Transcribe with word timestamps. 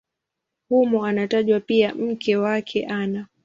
Humo 0.69 1.05
anatajwa 1.05 1.59
pia 1.59 1.95
mke 1.95 2.35
wake 2.37 2.85
Ana. 2.85 3.27